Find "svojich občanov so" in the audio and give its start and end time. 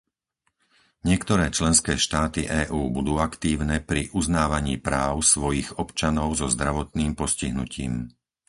5.33-6.47